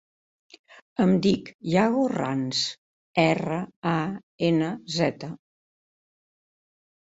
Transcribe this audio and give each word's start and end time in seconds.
Em 1.03 1.11
dic 1.25 1.51
Yago 1.73 2.07
Ranz: 2.15 2.63
erra, 3.27 3.61
a, 3.95 3.95
ena, 4.51 4.73
zeta. 4.99 5.33